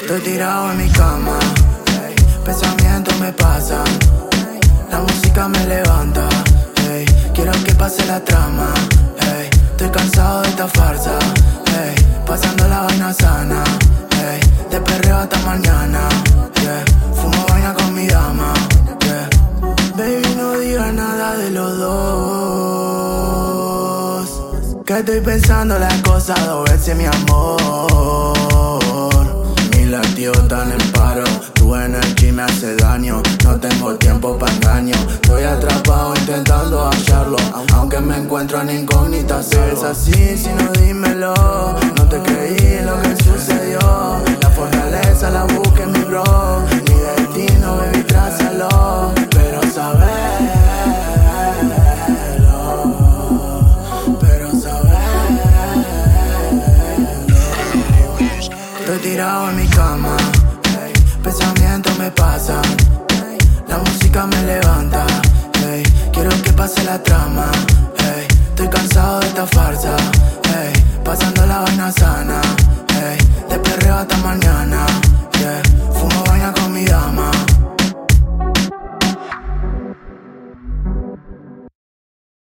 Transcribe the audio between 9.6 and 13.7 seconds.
estoy cansado de esta farsa, vaina sana,